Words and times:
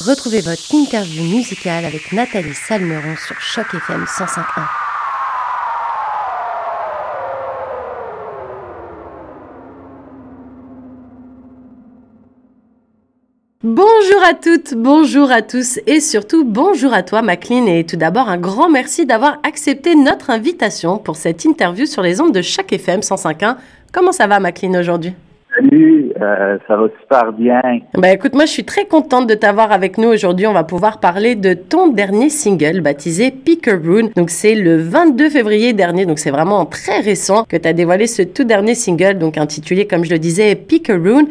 Retrouvez 0.00 0.40
votre 0.40 0.74
interview 0.74 1.22
musicale 1.24 1.84
avec 1.84 2.12
Nathalie 2.12 2.54
Salmeron 2.54 3.16
sur 3.16 3.38
Choc 3.38 3.66
FM 3.74 4.04
105.1. 4.04 4.44
Bonjour 13.62 14.22
à 14.24 14.32
toutes, 14.32 14.72
bonjour 14.74 15.30
à 15.30 15.42
tous 15.42 15.78
et 15.86 16.00
surtout 16.00 16.44
bonjour 16.46 16.94
à 16.94 17.02
toi 17.02 17.20
Maclean 17.20 17.66
et 17.66 17.84
tout 17.84 17.96
d'abord 17.96 18.30
un 18.30 18.38
grand 18.38 18.70
merci 18.70 19.04
d'avoir 19.04 19.38
accepté 19.42 19.96
notre 19.96 20.30
invitation 20.30 20.96
pour 20.96 21.16
cette 21.16 21.44
interview 21.44 21.84
sur 21.84 22.00
les 22.00 22.22
ondes 22.22 22.32
de 22.32 22.40
chaque 22.40 22.72
FM 22.72 23.00
105.1. 23.00 23.56
Comment 23.92 24.12
ça 24.12 24.26
va 24.26 24.40
Maclean 24.40 24.72
aujourd'hui? 24.80 25.12
Salut, 25.60 26.10
euh, 26.18 26.56
ça 26.66 26.76
va 26.76 26.88
super 27.02 27.32
bien. 27.34 27.60
Bah 27.94 28.10
écoute, 28.10 28.34
moi 28.34 28.46
je 28.46 28.50
suis 28.50 28.64
très 28.64 28.86
contente 28.86 29.26
de 29.26 29.34
t'avoir 29.34 29.72
avec 29.72 29.98
nous 29.98 30.08
aujourd'hui. 30.08 30.46
On 30.46 30.54
va 30.54 30.64
pouvoir 30.64 31.00
parler 31.00 31.34
de 31.34 31.52
ton 31.52 31.88
dernier 31.88 32.30
single 32.30 32.80
baptisé 32.80 33.30
Pickeroon. 33.30 34.10
Donc 34.16 34.30
c'est 34.30 34.54
le 34.54 34.78
22 34.78 35.28
février 35.28 35.74
dernier, 35.74 36.06
donc 36.06 36.18
c'est 36.18 36.30
vraiment 36.30 36.64
très 36.64 37.00
récent 37.00 37.44
que 37.44 37.58
tu 37.58 37.68
as 37.68 37.74
dévoilé 37.74 38.06
ce 38.06 38.22
tout 38.22 38.44
dernier 38.44 38.74
single, 38.74 39.18
donc 39.18 39.36
intitulé 39.36 39.86
comme 39.86 40.04
je 40.04 40.10
le 40.10 40.18
disais 40.18 40.54
Pickeroon. 40.54 41.26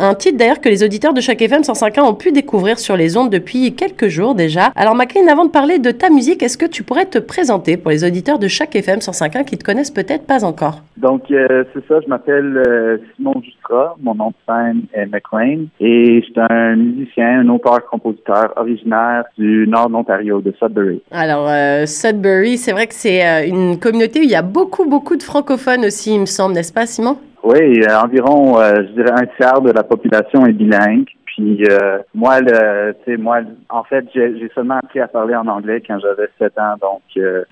Un 0.00 0.14
titre 0.14 0.38
d'ailleurs 0.38 0.60
que 0.60 0.68
les 0.68 0.82
auditeurs 0.82 1.14
de 1.14 1.20
chaque 1.20 1.40
FM 1.40 1.62
105.1 1.62 2.00
ont 2.00 2.14
pu 2.14 2.32
découvrir 2.32 2.80
sur 2.80 2.96
les 2.96 3.16
ondes 3.16 3.30
depuis 3.30 3.74
quelques 3.76 4.08
jours 4.08 4.34
déjà. 4.34 4.72
Alors 4.74 4.96
McLean, 4.96 5.28
avant 5.28 5.44
de 5.44 5.50
parler 5.50 5.78
de 5.78 5.92
ta 5.92 6.10
musique, 6.10 6.42
est-ce 6.42 6.58
que 6.58 6.66
tu 6.66 6.82
pourrais 6.82 7.06
te 7.06 7.18
présenter 7.18 7.76
pour 7.76 7.92
les 7.92 8.04
auditeurs 8.04 8.40
de 8.40 8.48
chaque 8.48 8.74
FM 8.74 8.98
105.1 8.98 9.44
qui 9.44 9.56
te 9.56 9.64
connaissent 9.64 9.92
peut-être 9.92 10.26
pas 10.26 10.44
encore? 10.44 10.82
Donc 10.96 11.30
euh, 11.30 11.62
c'est 11.72 11.86
ça, 11.86 12.00
je 12.00 12.08
m'appelle 12.08 12.60
euh, 12.66 12.98
Simon 13.14 13.34
Justra, 13.44 13.94
mon 14.02 14.16
nom 14.16 14.30
de 14.30 14.34
scène 14.48 14.82
est 14.94 15.06
McLean 15.06 15.66
et 15.78 16.22
je 16.22 16.24
suis 16.24 16.34
un 16.36 16.74
musicien, 16.74 17.40
un 17.40 17.48
auteur-compositeur 17.48 18.52
originaire 18.56 19.24
du 19.38 19.66
nord 19.68 19.88
de 19.88 19.92
l'Ontario, 19.92 20.40
de 20.40 20.52
Sudbury. 20.58 21.02
Alors 21.12 21.48
euh, 21.48 21.86
Sudbury, 21.86 22.58
c'est 22.58 22.72
vrai 22.72 22.88
que 22.88 22.94
c'est 22.94 23.48
une 23.48 23.78
communauté 23.78 24.18
où 24.18 24.24
il 24.24 24.30
y 24.30 24.34
a 24.34 24.42
beaucoup 24.42 24.88
beaucoup 24.88 25.16
de 25.16 25.22
francophones 25.22 25.84
aussi, 25.84 26.14
il 26.14 26.20
me 26.20 26.26
semble, 26.26 26.54
n'est-ce 26.54 26.72
pas 26.72 26.86
Simon? 26.86 27.16
Oui, 27.44 27.82
euh, 27.82 27.98
environ, 28.02 28.58
euh, 28.58 28.72
je 28.76 28.92
dirais, 28.92 29.12
un 29.12 29.26
tiers 29.36 29.60
de 29.60 29.70
la 29.70 29.82
population 29.82 30.46
est 30.46 30.52
bilingue. 30.52 31.06
Puis 31.26 31.62
euh, 31.70 31.98
moi, 32.14 32.40
le, 32.40 32.94
moi, 33.18 33.40
en 33.68 33.84
fait, 33.84 34.06
j'ai 34.14 34.50
seulement 34.54 34.78
appris 34.82 35.00
à 35.00 35.08
parler 35.08 35.36
en 35.36 35.46
anglais 35.48 35.82
quand 35.86 35.98
j'avais 35.98 36.28
7 36.38 36.58
ans, 36.58 36.74
donc 36.80 37.02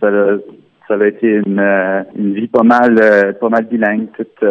ça, 0.00 0.08
ça 0.88 0.94
a 0.94 1.06
été 1.06 1.26
une, 1.26 1.60
une 2.16 2.32
vie 2.32 2.46
pas 2.46 2.62
mal, 2.62 2.94
bilingue 3.68 4.06
toute, 4.16 4.48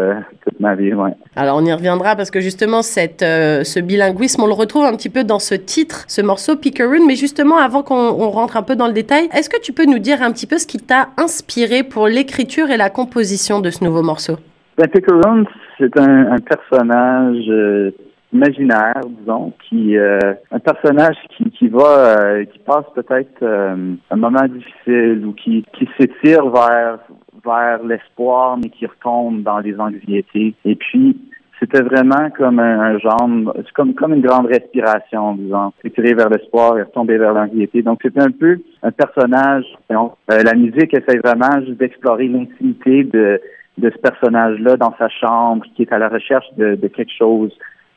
ma 0.59 0.75
vie. 0.75 0.91
Alors 1.35 1.57
on 1.57 1.65
y 1.65 1.73
reviendra 1.73 2.15
parce 2.15 2.29
que 2.29 2.41
justement 2.41 2.81
ce 2.81 3.79
bilinguisme, 3.79 4.43
on 4.43 4.47
le 4.47 4.53
retrouve 4.53 4.83
un 4.83 4.95
petit 4.95 5.09
peu 5.09 5.23
dans 5.23 5.39
ce 5.39 5.55
titre, 5.55 6.03
ce 6.07 6.21
morceau 6.21 6.57
Pickeroon. 6.57 7.07
Mais 7.07 7.15
justement, 7.15 7.57
avant 7.57 7.83
qu'on 7.83 8.29
rentre 8.29 8.57
un 8.57 8.63
peu 8.63 8.75
dans 8.75 8.87
le 8.87 8.93
détail, 8.93 9.29
est-ce 9.33 9.49
que 9.49 9.61
tu 9.61 9.71
peux 9.71 9.85
nous 9.85 9.99
dire 9.99 10.21
un 10.21 10.31
petit 10.31 10.45
peu 10.45 10.57
ce 10.57 10.67
qui 10.67 10.77
t'a 10.77 11.07
inspiré 11.17 11.83
pour 11.83 12.07
l'écriture 12.07 12.69
et 12.69 12.77
la 12.77 12.89
composition 12.89 13.61
de 13.61 13.69
ce 13.69 13.83
nouveau 13.83 14.03
morceau? 14.03 14.35
Ben, 14.77 14.87
Pickeroon, 14.87 15.45
c'est 15.77 15.97
un, 15.99 16.31
un, 16.31 16.39
personnage 16.39 17.45
euh, 17.49 17.91
imaginaire, 18.31 19.01
disons, 19.19 19.51
qui 19.67 19.97
euh, 19.97 20.17
un 20.51 20.59
personnage 20.59 21.17
qui, 21.35 21.51
qui 21.51 21.67
va, 21.67 22.17
euh, 22.17 22.45
qui 22.45 22.59
passe 22.59 22.85
peut-être 22.95 23.43
un 23.43 24.15
moment 24.15 24.47
difficile 24.47 25.25
ou 25.25 25.33
qui, 25.33 25.65
qui 25.73 25.89
s'étire 25.99 26.49
vers 26.49 26.99
vers 27.43 27.83
l'espoir, 27.83 28.57
mais 28.57 28.69
qui 28.69 28.85
retombe 28.85 29.41
dans 29.41 29.59
les 29.59 29.77
anxiétés. 29.79 30.53
Et 30.63 30.75
puis, 30.75 31.17
c'était 31.59 31.81
vraiment 31.81 32.29
comme 32.37 32.59
un, 32.59 32.97
genre, 32.99 33.27
c'est 33.55 33.71
comme, 33.73 33.93
comme 33.93 34.13
une 34.13 34.21
grande 34.21 34.47
respiration, 34.47 35.35
disons, 35.35 35.73
s'étirer 35.81 36.13
vers 36.13 36.29
l'espoir 36.29 36.77
et 36.77 36.83
retomber 36.83 37.17
vers 37.17 37.33
l'anxiété. 37.33 37.81
Donc, 37.81 37.99
c'était 38.03 38.21
un 38.21 38.31
peu 38.31 38.59
un 38.83 38.91
personnage. 38.91 39.65
la 39.89 40.53
musique 40.53 40.93
essaie 40.93 41.19
vraiment 41.23 41.61
d'explorer 41.67 42.27
l'intimité 42.27 43.03
de 43.03 43.41
de 43.81 43.89
ce 43.89 43.97
personnage-là 43.97 44.77
dans 44.77 44.93
sa 44.97 45.09
chambre, 45.09 45.65
qui 45.75 45.81
est 45.81 45.91
à 45.91 45.97
la 45.97 46.07
recherche 46.07 46.45
de, 46.57 46.75
quelque 46.87 47.11
chose, 47.17 47.51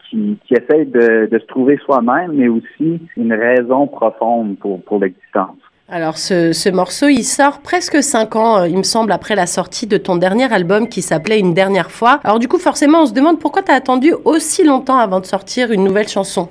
qui, 0.09 0.39
qui 0.47 0.55
essaie 0.55 0.85
de, 0.87 1.29
se 1.31 1.47
trouver 1.47 1.79
soi-même, 1.85 2.33
mais 2.33 2.49
aussi 2.49 3.01
une 3.17 3.33
raison 3.33 3.87
profonde 3.87 4.59
pour, 4.59 4.83
pour 4.83 4.99
l'existence. 4.99 5.57
Alors 5.89 6.17
ce, 6.17 6.53
ce, 6.53 6.71
morceau, 6.71 7.09
il 7.09 7.25
sort 7.25 7.61
presque 7.61 8.03
cinq 8.03 8.37
ans, 8.37 8.61
euh, 8.61 8.69
il 8.69 8.79
me 8.79 8.83
semble, 8.83 9.13
après 9.13 9.37
la 9.37 9.47
sortie 9.47 9.87
de 9.87 9.99
ton 9.99 10.17
dernier 10.17 10.51
album 10.51 10.89
qui 10.89 11.03
s'appelait 11.03 11.39
Une 11.39 11.53
dernière 11.53 11.91
fois. 11.91 12.21
Alors 12.25 12.39
du 12.39 12.49
coup, 12.49 12.59
forcément, 12.59 13.03
on 13.03 13.07
se 13.07 13.13
demande 13.13 13.39
pourquoi 13.39 13.63
tu 13.63 13.71
as 13.71 13.75
attendu 13.75 14.15
aussi 14.25 14.65
longtemps 14.65 14.97
avant 14.97 15.21
de 15.21 15.27
sortir 15.27 15.71
une 15.73 15.85
nouvelle 15.85 16.09
chanson? 16.09 16.49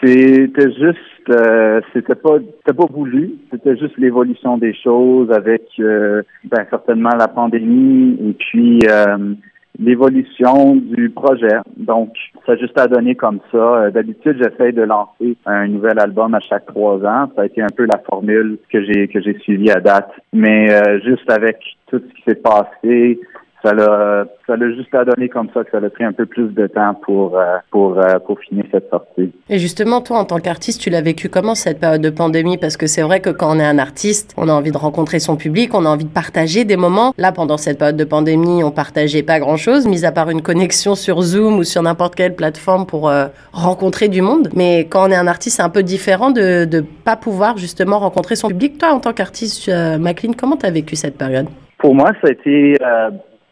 C'était 0.00 0.72
juste 0.72 0.98
euh, 1.30 1.80
c'était 1.92 2.14
pas 2.14 2.38
c'était 2.58 2.76
pas 2.76 2.86
voulu, 2.90 3.34
c'était 3.50 3.76
juste 3.76 3.96
l'évolution 3.98 4.58
des 4.58 4.74
choses 4.74 5.30
avec 5.30 5.62
euh, 5.78 6.22
ben, 6.44 6.64
certainement 6.70 7.14
la 7.18 7.28
pandémie 7.28 8.16
et 8.20 8.32
puis 8.32 8.80
euh, 8.88 9.34
l'évolution 9.78 10.76
du 10.76 11.10
projet. 11.10 11.58
Donc, 11.76 12.14
ça 12.44 12.52
a 12.52 12.56
juste 12.56 12.78
à 12.78 12.86
donner 12.86 13.14
comme 13.14 13.40
ça. 13.50 13.90
D'habitude, 13.90 14.36
j'essaie 14.42 14.72
de 14.72 14.82
lancer 14.82 15.36
un 15.46 15.68
nouvel 15.68 15.98
album 15.98 16.34
à 16.34 16.40
chaque 16.40 16.66
trois 16.66 16.96
ans. 17.04 17.30
Ça 17.34 17.42
a 17.42 17.46
été 17.46 17.62
un 17.62 17.70
peu 17.74 17.86
la 17.86 17.98
formule 17.98 18.58
que 18.70 18.82
j'ai 18.82 19.08
que 19.08 19.20
j'ai 19.20 19.38
suivie 19.38 19.70
à 19.70 19.80
date. 19.80 20.10
Mais 20.32 20.68
juste 21.02 21.30
avec 21.30 21.58
tout 21.86 22.00
ce 22.00 22.14
qui 22.14 22.22
s'est 22.26 22.42
passé, 22.42 23.18
ça 23.62 23.72
l'a 23.72 24.24
ça 24.46 24.56
l'a 24.56 24.70
juste 24.74 24.94
à 24.94 25.04
donner 25.04 25.28
comme 25.28 25.48
ça 25.54 25.62
que 25.62 25.70
ça 25.70 25.78
a 25.78 25.90
pris 25.90 26.04
un 26.04 26.12
peu 26.12 26.26
plus 26.26 26.48
de 26.48 26.66
temps 26.66 26.94
pour 26.94 27.38
euh, 27.38 27.58
pour 27.70 27.98
euh, 27.98 28.18
pour 28.18 28.38
finir 28.40 28.64
cette 28.72 28.90
sortie. 28.90 29.32
Et 29.48 29.58
justement 29.58 30.00
toi 30.00 30.18
en 30.18 30.24
tant 30.24 30.38
qu'artiste, 30.38 30.80
tu 30.80 30.90
l'as 30.90 31.00
vécu 31.00 31.28
comment 31.28 31.54
cette 31.54 31.78
période 31.78 32.02
de 32.02 32.10
pandémie? 32.10 32.58
Parce 32.58 32.76
que 32.76 32.86
c'est 32.86 33.02
vrai 33.02 33.20
que 33.20 33.30
quand 33.30 33.56
on 33.56 33.60
est 33.60 33.64
un 33.64 33.78
artiste, 33.78 34.34
on 34.36 34.48
a 34.48 34.52
envie 34.52 34.72
de 34.72 34.76
rencontrer 34.76 35.20
son 35.20 35.36
public, 35.36 35.74
on 35.74 35.84
a 35.84 35.88
envie 35.88 36.04
de 36.04 36.10
partager 36.10 36.64
des 36.64 36.76
moments. 36.76 37.14
Là 37.18 37.32
pendant 37.32 37.56
cette 37.56 37.78
période 37.78 37.96
de 37.96 38.04
pandémie, 38.04 38.64
on 38.64 38.72
partageait 38.72 39.22
pas 39.22 39.38
grand-chose 39.38 39.86
mis 39.86 40.04
à 40.04 40.12
part 40.12 40.30
une 40.30 40.42
connexion 40.42 40.94
sur 40.94 41.22
Zoom 41.22 41.58
ou 41.58 41.64
sur 41.64 41.82
n'importe 41.82 42.16
quelle 42.16 42.34
plateforme 42.34 42.86
pour 42.86 43.08
euh, 43.08 43.26
rencontrer 43.52 44.08
du 44.08 44.22
monde. 44.22 44.48
Mais 44.56 44.80
quand 44.80 45.08
on 45.08 45.10
est 45.12 45.16
un 45.16 45.28
artiste, 45.28 45.56
c'est 45.56 45.62
un 45.62 45.70
peu 45.70 45.82
différent 45.82 46.30
de 46.30 46.64
de 46.64 46.80
pas 47.04 47.16
pouvoir 47.16 47.58
justement 47.58 47.98
rencontrer 47.98 48.36
son 48.36 48.48
public. 48.48 48.78
Toi 48.78 48.92
en 48.92 49.00
tant 49.00 49.12
qu'artiste 49.12 49.68
McLean, 49.68 50.32
comment 50.36 50.56
tu 50.56 50.66
as 50.66 50.70
vécu 50.70 50.96
cette 50.96 51.16
période? 51.16 51.46
Pour 51.78 51.94
moi, 51.94 52.12
ça 52.20 52.28
a 52.28 52.30
été 52.30 52.76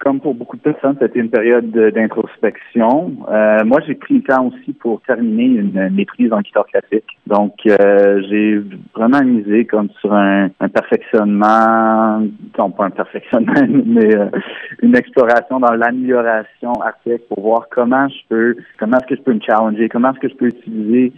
comme 0.01 0.21
pour 0.21 0.35
beaucoup 0.35 0.57
de 0.57 0.63
personnes, 0.63 0.97
c'était 1.01 1.21
une 1.21 1.31
période 1.31 1.71
d'introspection. 1.71 3.13
Euh, 3.31 3.65
moi, 3.65 3.81
j'ai 3.87 3.95
pris 3.95 4.15
le 4.15 4.23
temps 4.23 4.47
aussi 4.47 4.73
pour 4.73 5.03
terminer 5.03 5.45
une 5.61 5.91
maîtrise 5.91 6.33
en 6.33 6.41
guitare 6.41 6.67
classique. 6.67 7.19
Donc, 7.27 7.55
euh, 7.67 8.23
j'ai 8.29 8.63
vraiment 8.95 9.23
misé 9.23 9.67
comme 9.67 9.91
sur 10.01 10.13
un, 10.13 10.49
un 10.59 10.69
perfectionnement, 10.69 12.27
non 12.59 12.71
pas 12.71 12.87
un 12.87 12.91
perfectionnement, 12.91 13.53
mais 13.87 14.17
euh, 14.17 14.31
une 14.83 14.97
exploration 14.97 15.61
dans 15.61 15.73
l'amélioration 15.73 16.73
artistique 16.81 17.29
pour 17.29 17.43
voir 17.43 17.69
comment 17.71 18.09
je 18.09 18.21
peux, 18.29 18.57
comment 18.79 18.97
est-ce 18.97 19.07
que 19.07 19.17
je 19.17 19.23
peux 19.23 19.35
me 19.35 19.41
challenger, 19.41 19.89
comment 19.91 20.13
est-ce 20.13 20.21
que 20.21 20.29
je 20.29 20.35
peux 20.35 20.49
utiliser 20.49 21.13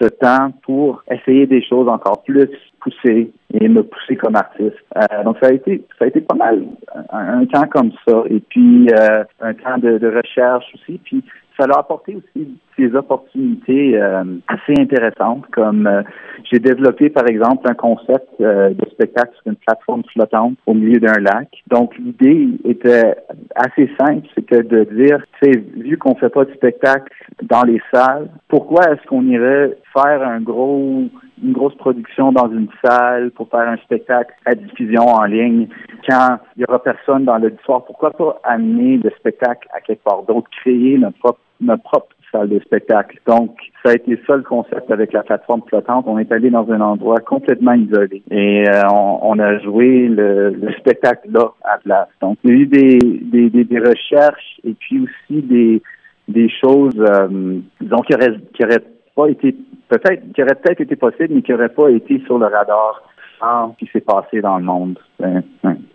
ce 0.00 0.06
temps 0.08 0.50
pour 0.62 1.02
essayer 1.10 1.46
des 1.46 1.62
choses 1.62 1.88
encore 1.88 2.22
plus 2.22 2.48
poussées 2.80 3.30
et 3.52 3.68
me 3.68 3.82
pousser 3.82 4.16
comme 4.16 4.36
artiste. 4.36 4.76
Euh, 4.96 5.24
donc 5.24 5.38
ça 5.40 5.48
a 5.48 5.52
été 5.52 5.84
ça 5.98 6.04
a 6.04 6.08
été 6.08 6.20
pas 6.20 6.34
mal 6.34 6.64
un, 7.10 7.44
temps 7.46 7.66
comme 7.68 7.92
ça 8.06 8.22
et 8.28 8.40
puis 8.40 8.88
euh, 8.90 9.24
un 9.40 9.54
temps 9.54 9.78
de, 9.78 9.98
de, 9.98 10.08
recherche 10.08 10.66
aussi 10.74 11.00
puis 11.04 11.22
ça 11.58 11.66
a 11.70 11.80
apporté 11.80 12.16
aussi 12.16 12.48
des 12.78 12.94
opportunités 12.94 14.00
euh, 14.00 14.22
assez 14.46 14.74
intéressantes 14.78 15.44
comme 15.52 16.04
j'ai 16.50 16.58
développé 16.58 17.10
par 17.10 17.26
exemple 17.26 17.68
un 17.68 17.74
concept 17.74 18.40
de 18.40 18.88
spectacle 18.92 19.32
sur 19.34 19.52
une 19.52 19.56
plateforme 19.56 20.02
flottante 20.12 20.56
au 20.66 20.74
milieu 20.74 21.00
d'un 21.00 21.20
lac. 21.20 21.48
Donc 21.68 21.96
l'idée 21.98 22.48
était 22.64 23.16
assez 23.56 23.90
simple, 23.98 24.28
c'était 24.34 24.62
de 24.62 24.84
dire, 24.84 25.18
tu 25.40 25.52
sais, 25.52 25.58
vu 25.76 25.98
qu'on 25.98 26.14
fait 26.14 26.28
pas 26.28 26.44
de 26.44 26.52
spectacle 26.52 27.12
dans 27.42 27.64
les 27.64 27.80
salles, 27.92 28.28
pourquoi 28.48 28.84
est-ce 28.92 29.04
qu'on 29.08 29.24
irait 29.26 29.76
faire 29.92 30.22
un 30.22 30.40
gros 30.40 31.04
une 31.42 31.52
grosse 31.52 31.74
production 31.76 32.32
dans 32.32 32.50
une 32.50 32.68
salle 32.84 33.30
pour 33.32 33.48
faire 33.48 33.68
un 33.68 33.76
spectacle 33.78 34.32
à 34.44 34.54
diffusion 34.54 35.06
en 35.06 35.24
ligne 35.24 35.68
quand 36.08 36.38
il 36.56 36.62
y 36.62 36.64
aura 36.68 36.82
personne 36.82 37.24
dans 37.24 37.38
l'auditoire. 37.38 37.84
Pourquoi 37.84 38.10
pas 38.10 38.40
amener 38.44 38.98
le 38.98 39.10
spectacle 39.18 39.68
à 39.72 39.80
quelque 39.80 40.02
part 40.02 40.22
d'autre, 40.22 40.48
créer 40.60 40.98
notre 40.98 41.18
propre, 41.18 41.40
notre 41.60 41.82
propre 41.82 42.08
salle 42.32 42.48
de 42.48 42.60
spectacle? 42.60 43.18
Donc, 43.26 43.56
ça 43.84 43.92
a 43.92 43.94
été 43.94 44.18
ça 44.26 44.36
le 44.36 44.42
concept 44.42 44.90
avec 44.90 45.12
la 45.12 45.22
plateforme 45.22 45.62
flottante. 45.68 46.04
On 46.08 46.18
est 46.18 46.30
allé 46.32 46.50
dans 46.50 46.70
un 46.70 46.80
endroit 46.80 47.20
complètement 47.20 47.74
isolé 47.74 48.22
et 48.30 48.68
euh, 48.68 48.82
on, 48.90 49.38
a 49.38 49.58
joué 49.58 50.08
le, 50.08 50.54
spectacle 50.78 51.30
là 51.30 51.52
à 51.64 51.78
place. 51.78 52.08
Donc, 52.20 52.38
il 52.44 52.50
y 52.50 52.52
a 52.52 52.56
eu 52.56 52.66
des, 52.66 52.98
des, 53.50 53.64
des, 53.64 53.78
recherches 53.78 54.60
et 54.64 54.74
puis 54.74 55.00
aussi 55.00 55.42
des, 55.42 55.82
des 56.28 56.48
choses, 56.48 56.98
euh, 56.98 57.58
disons, 57.80 58.02
qui 58.02 58.14
auraient, 58.14 58.36
qui 58.54 58.64
auraient 58.64 58.84
pas 59.18 59.28
été 59.28 59.56
peut-être 59.88 60.32
qui 60.32 60.42
aurait 60.42 60.54
peut-être 60.54 60.80
été 60.80 60.94
possible, 60.94 61.34
mais 61.34 61.42
qui 61.42 61.50
n'aurait 61.50 61.68
pas 61.70 61.90
été 61.90 62.22
sur 62.26 62.38
le 62.38 62.46
radar 62.46 63.02
ressent 63.40 63.74
ce 63.78 63.84
qui 63.84 63.90
s'est 63.92 64.00
passé 64.00 64.40
dans 64.40 64.58
le 64.58 64.64
monde. 64.64 64.98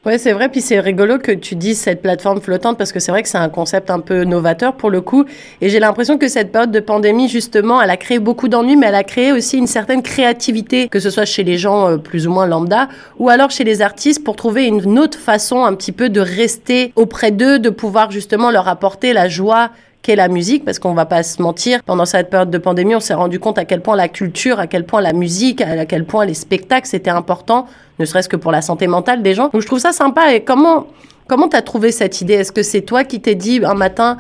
Ouais, 0.06 0.18
c'est 0.18 0.34
vrai. 0.34 0.50
Puis 0.50 0.60
c'est 0.60 0.80
rigolo 0.80 1.18
que 1.18 1.32
tu 1.32 1.56
dises 1.56 1.80
cette 1.80 2.02
plateforme 2.02 2.42
flottante 2.42 2.78
parce 2.78 2.92
que 2.92 3.00
c'est 3.00 3.12
vrai 3.12 3.24
que 3.24 3.30
c'est 3.30 3.38
un 3.38 3.50
concept 3.50 3.90
un 3.90 4.02
peu 4.02 4.26
novateur 4.26 4.76
pour 4.76 4.90
le 4.90 5.00
coup. 5.00 5.26
Et 5.62 5.70
j'ai 5.70 5.80
l'impression 5.80 6.18
que 6.18 6.28
cette 6.28 6.52
période 6.52 6.72
de 6.72 6.80
pandémie, 6.82 7.30
justement, 7.30 7.82
elle 7.82 7.90
a 7.90 7.98
créé 7.98 8.20
beaucoup 8.20 8.50
d'ennuis, 8.50 8.76
mais 8.76 8.88
elle 8.88 8.96
a 8.96 9.04
créé 9.04 9.32
aussi 9.32 9.58
une 9.58 9.68
certaine 9.68 10.02
créativité, 10.02 10.90
que 10.90 11.00
ce 11.00 11.10
soit 11.10 11.26
chez 11.26 11.44
les 11.44 11.58
gens 11.58 11.88
euh, 11.88 11.98
plus 11.98 12.28
ou 12.28 12.32
moins 12.32 12.48
lambda 12.48 12.90
ou 13.20 13.30
alors 13.30 13.50
chez 13.50 13.64
les 13.64 13.82
artistes 13.82 14.24
pour 14.26 14.36
trouver 14.36 14.68
une 14.68 15.00
autre 15.00 15.18
façon 15.18 15.64
un 15.64 15.74
petit 15.76 15.94
peu 15.94 16.10
de 16.10 16.20
rester 16.20 16.92
auprès 16.98 17.32
d'eux, 17.32 17.60
de 17.60 17.70
pouvoir 17.70 18.12
justement 18.12 18.52
leur 18.52 18.68
apporter 18.68 19.14
la 19.14 19.30
joie 19.30 19.70
qu'est 20.04 20.16
la 20.16 20.28
musique, 20.28 20.64
parce 20.66 20.78
qu'on 20.78 20.94
va 20.94 21.06
pas 21.06 21.24
se 21.24 21.42
mentir, 21.42 21.82
pendant 21.84 22.06
cette 22.06 22.30
période 22.30 22.52
de 22.52 22.58
pandémie, 22.58 22.94
on 22.94 23.00
s'est 23.00 23.14
rendu 23.14 23.40
compte 23.40 23.58
à 23.58 23.66
quel 23.66 23.82
point 23.82 23.96
la 23.96 24.10
culture, 24.10 24.60
à 24.60 24.68
quel 24.68 24.86
point 24.86 25.02
la 25.02 25.14
musique, 25.14 25.62
à 25.62 25.86
quel 25.86 26.06
point 26.06 26.26
les 26.26 26.34
spectacles, 26.36 26.88
c'était 26.88 27.10
important, 27.10 27.66
ne 28.00 28.06
serait-ce 28.06 28.30
que 28.30 28.36
pour 28.36 28.52
la 28.52 28.62
santé 28.62 28.86
mentale 28.88 29.24
des 29.24 29.34
gens. 29.34 29.48
Donc 29.48 29.62
je 29.62 29.68
trouve 29.68 29.80
ça 29.80 29.94
sympa. 29.94 30.34
Et 30.34 30.44
comment 30.44 30.88
comment 31.28 31.48
t'as 31.48 31.62
trouvé 31.62 31.92
cette 31.92 32.22
idée? 32.22 32.34
Est-ce 32.34 32.52
que 32.52 32.64
c'est 32.64 32.82
toi 32.82 33.04
qui 33.06 33.22
t'es 33.22 33.36
dit 33.36 33.62
un 33.64 33.76
matin 33.76 34.18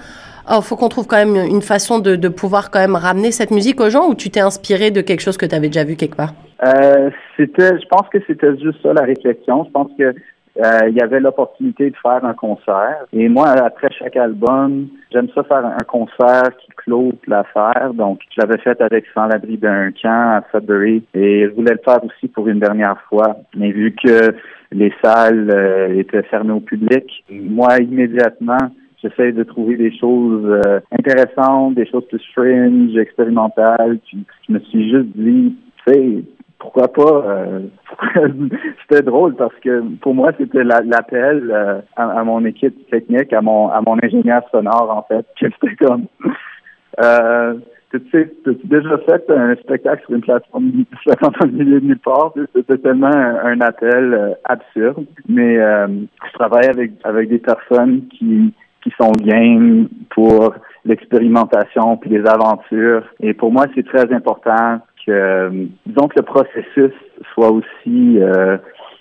oh, 0.49 0.61
faut 0.61 0.75
qu'on 0.75 0.89
trouve 0.89 1.07
quand 1.07 1.17
même 1.17 1.35
une 1.35 1.61
façon 1.61 1.99
de, 1.99 2.15
de, 2.15 2.27
pouvoir 2.29 2.71
quand 2.71 2.79
même 2.79 2.95
ramener 2.95 3.31
cette 3.31 3.51
musique 3.51 3.79
aux 3.81 3.89
gens 3.89 4.07
ou 4.07 4.15
tu 4.15 4.29
t'es 4.29 4.39
inspiré 4.39 4.91
de 4.91 5.01
quelque 5.01 5.21
chose 5.21 5.37
que 5.37 5.45
tu 5.45 5.55
avais 5.55 5.67
déjà 5.67 5.83
vu 5.83 5.95
quelque 5.95 6.15
part? 6.15 6.33
Euh, 6.65 7.09
c'était, 7.35 7.77
je 7.77 7.87
pense 7.89 8.07
que 8.11 8.19
c'était 8.25 8.57
juste 8.57 8.81
ça 8.81 8.93
la 8.93 9.03
réflexion. 9.03 9.65
Je 9.65 9.71
pense 9.71 9.89
que 9.97 10.15
euh, 10.57 10.87
il 10.87 10.95
y 10.95 11.01
avait 11.01 11.19
l'opportunité 11.19 11.89
de 11.89 11.95
faire 11.95 12.23
un 12.23 12.33
concert. 12.33 13.05
Et 13.11 13.27
moi, 13.27 13.49
après 13.49 13.89
chaque 13.91 14.15
album, 14.15 14.87
j'aime 15.11 15.27
ça 15.33 15.43
faire 15.43 15.65
un 15.65 15.83
concert 15.87 16.55
qui 16.59 16.67
clôt 16.77 17.11
l'affaire. 17.27 17.91
Donc, 17.95 18.19
je 18.29 18.41
l'avais 18.41 18.59
fait 18.59 18.79
avec 18.81 19.05
Sans 19.15 19.25
l'abri 19.25 19.57
d'un 19.57 19.91
camp 19.91 20.37
à 20.37 20.43
Sudbury 20.51 21.03
et 21.15 21.45
je 21.45 21.55
voulais 21.55 21.73
le 21.73 21.81
faire 21.83 22.03
aussi 22.03 22.27
pour 22.27 22.47
une 22.47 22.59
dernière 22.59 23.01
fois. 23.09 23.37
Mais 23.55 23.71
vu 23.71 23.95
que 23.95 24.35
les 24.71 24.93
salles 25.03 25.49
euh, 25.51 25.97
étaient 25.99 26.23
fermées 26.23 26.53
au 26.53 26.59
public, 26.59 27.23
moi, 27.31 27.77
immédiatement, 27.79 28.69
j'essaie 29.01 29.31
de 29.31 29.43
trouver 29.43 29.75
des 29.75 29.95
choses 29.97 30.45
euh, 30.45 30.79
intéressantes, 30.91 31.73
des 31.73 31.87
choses 31.87 32.05
plus 32.07 32.21
fringe, 32.33 32.95
expérimentales. 32.95 33.97
Puis, 34.05 34.23
je 34.47 34.53
me 34.53 34.59
suis 34.59 34.91
juste 34.91 35.09
dit, 35.15 35.55
tu 35.85 35.93
sais, 35.93 36.23
pourquoi 36.63 36.87
pas 36.87 37.25
euh, 37.27 37.59
c'était 38.81 39.01
drôle 39.01 39.35
parce 39.35 39.53
que 39.55 39.81
pour 39.97 40.15
moi 40.15 40.31
c'était 40.37 40.63
l'appel 40.63 41.51
euh, 41.51 41.81
à, 41.97 42.23
mon 42.23 42.45
équipe 42.45 42.89
technique 42.89 43.33
à 43.33 43.41
mon 43.41 43.67
à 43.67 43.81
mon 43.81 43.97
ingénieur 44.01 44.43
sonore 44.49 44.89
en 44.89 45.03
fait 45.03 45.25
que 45.39 45.47
c'était 45.61 45.75
comme 45.85 46.05
euh, 47.03 47.55
tu 47.91 48.01
sais 48.11 48.31
tu 48.45 48.55
déjà 48.63 48.97
fait 48.99 49.29
un 49.29 49.55
spectacle 49.55 50.03
sur 50.05 50.15
une 50.15 50.21
plateforme 50.21 50.85
au 51.41 51.47
milieu 51.47 51.81
de 51.81 51.85
nulle 51.85 51.99
part? 51.99 52.33
C'était 52.55 52.77
tellement 52.77 53.07
un, 53.07 53.59
appel 53.59 54.13
euh, 54.13 54.33
absurde 54.45 55.05
mais 55.27 55.55
je 55.57 56.33
travaille 56.33 56.67
avec 56.67 56.91
avec 57.03 57.27
des 57.27 57.39
personnes 57.39 58.07
qui 58.07 58.53
qui 58.81 58.93
sont 58.99 59.11
bien 59.21 59.85
pour 60.11 60.53
l'expérimentation 60.85 61.97
puis 61.97 62.09
les 62.09 62.25
aventures. 62.25 63.03
Et 63.19 63.33
pour 63.33 63.51
moi 63.51 63.65
c'est 63.75 63.85
très 63.85 64.11
important 64.13 64.79
que, 65.05 65.49
disons 65.85 66.07
que 66.07 66.17
le 66.17 66.23
processus 66.23 66.93
soit 67.33 67.51
aussi, 67.51 68.19
euh, 68.19 68.57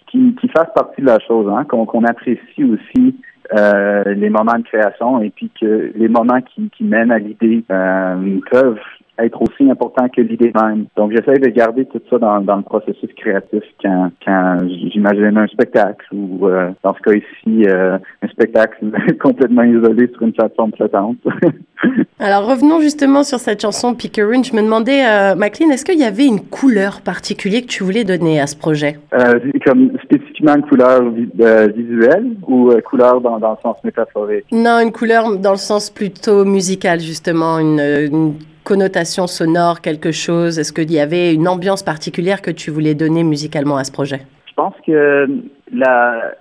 qui, 0.08 0.34
qui, 0.40 0.48
fasse 0.48 0.68
partie 0.74 1.00
de 1.00 1.06
la 1.06 1.18
chose, 1.20 1.50
hein, 1.50 1.64
qu'on 1.64 2.04
apprécie 2.04 2.64
aussi 2.64 3.16
euh, 3.54 4.04
les 4.14 4.30
moments 4.30 4.58
de 4.58 4.64
création 4.64 5.20
et 5.20 5.30
puis 5.30 5.50
que 5.60 5.92
les 5.94 6.08
moments 6.08 6.40
qui, 6.40 6.70
qui 6.70 6.84
mènent 6.84 7.10
à 7.10 7.18
l'idée 7.18 7.64
euh, 7.70 8.38
peuvent 8.50 8.78
être 9.18 9.42
aussi 9.42 9.70
important 9.70 10.08
que 10.08 10.20
l'idée 10.20 10.52
même. 10.54 10.86
Donc, 10.96 11.12
j'essaie 11.12 11.38
de 11.38 11.48
garder 11.48 11.84
tout 11.84 12.00
ça 12.08 12.18
dans, 12.18 12.40
dans 12.40 12.56
le 12.56 12.62
processus 12.62 13.10
créatif 13.16 13.62
quand, 13.82 14.10
quand 14.24 14.58
j'imagine 14.92 15.36
un 15.36 15.46
spectacle 15.48 16.06
ou, 16.12 16.46
euh, 16.46 16.70
dans 16.82 16.94
ce 16.94 17.00
cas 17.00 17.12
ici, 17.12 17.64
euh, 17.66 17.98
un 18.22 18.28
spectacle 18.28 18.78
complètement 19.20 19.64
isolé 19.64 20.08
sur 20.12 20.22
une 20.22 20.32
plateforme 20.32 20.72
flottante. 20.72 21.18
Alors, 22.18 22.46
revenons 22.46 22.80
justement 22.80 23.22
sur 23.22 23.38
cette 23.38 23.60
chanson 23.60 23.94
Pickerin. 23.94 24.42
Je 24.42 24.54
me 24.54 24.62
demandais, 24.62 25.04
euh, 25.04 25.34
McLean, 25.34 25.70
est-ce 25.70 25.84
qu'il 25.84 25.98
y 25.98 26.04
avait 26.04 26.26
une 26.26 26.40
couleur 26.40 27.00
particulière 27.02 27.62
que 27.62 27.66
tu 27.66 27.82
voulais 27.84 28.04
donner 28.04 28.40
à 28.40 28.46
ce 28.46 28.56
projet? 28.56 28.98
Comme 29.66 29.90
spécifiquement 30.04 30.54
une 30.54 30.62
couleur 30.62 31.02
visuelle 31.10 32.30
ou 32.46 32.70
couleur 32.84 33.20
dans, 33.20 33.38
dans 33.38 33.50
le 33.50 33.56
sens 33.62 33.76
métaphorique? 33.84 34.44
Non, 34.52 34.78
une 34.80 34.92
couleur 34.92 35.36
dans 35.36 35.50
le 35.50 35.56
sens 35.56 35.90
plutôt 35.90 36.44
musical, 36.44 37.00
justement, 37.00 37.58
une, 37.58 37.80
une 37.80 38.34
connotation 38.72 39.26
sonore, 39.26 39.82
quelque 39.82 40.12
chose? 40.12 40.58
Est-ce 40.58 40.72
qu'il 40.72 40.90
y 40.90 40.98
avait 40.98 41.34
une 41.34 41.46
ambiance 41.46 41.82
particulière 41.82 42.40
que 42.40 42.50
tu 42.50 42.70
voulais 42.70 42.94
donner 42.94 43.22
musicalement 43.22 43.76
à 43.76 43.84
ce 43.84 43.92
projet? 43.92 44.22
Je 44.48 44.54
pense 44.54 44.72
que 44.86 45.28
la, 45.70 46.32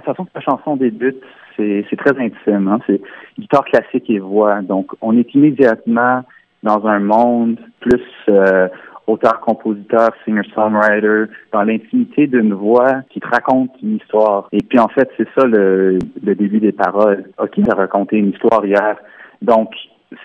façon 0.00 0.24
que 0.24 0.30
la 0.34 0.40
chanson 0.40 0.74
débute, 0.74 1.22
c'est 1.56 1.96
très 1.96 2.18
intime. 2.18 2.66
Hein? 2.66 2.80
C'est 2.88 3.00
guitare 3.38 3.64
classique 3.66 4.10
et 4.10 4.18
voix. 4.18 4.62
Donc, 4.62 4.86
on 5.00 5.16
est 5.16 5.32
immédiatement 5.32 6.24
dans 6.64 6.84
un 6.88 6.98
monde 6.98 7.60
plus 7.78 8.02
euh, 8.30 8.66
auteur-compositeur, 9.06 10.08
singer-songwriter, 10.24 11.26
dans 11.52 11.62
l'intimité 11.62 12.26
d'une 12.26 12.52
voix 12.52 13.02
qui 13.10 13.20
te 13.20 13.28
raconte 13.28 13.70
une 13.80 13.98
histoire. 13.98 14.48
Et 14.50 14.62
puis, 14.68 14.80
en 14.80 14.88
fait, 14.88 15.08
c'est 15.16 15.28
ça 15.38 15.46
le, 15.46 16.00
début 16.20 16.58
des 16.58 16.72
paroles. 16.72 17.26
OK, 17.38 17.52
j'ai 17.56 17.72
raconté 17.72 18.16
une 18.16 18.30
histoire 18.30 18.66
hier. 18.66 18.96
Donc, 19.40 19.70